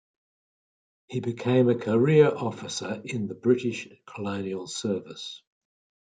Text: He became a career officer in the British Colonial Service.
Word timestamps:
He 1.05 1.19
became 1.19 1.69
a 1.69 1.77
career 1.77 2.35
officer 2.35 3.03
in 3.05 3.27
the 3.27 3.35
British 3.35 3.87
Colonial 4.07 4.65
Service. 4.65 5.43